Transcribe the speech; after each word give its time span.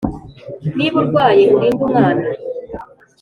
Niba 0.77 0.95
urwaye 1.01 1.43
urinde 1.55 1.81
umwana 1.87 2.25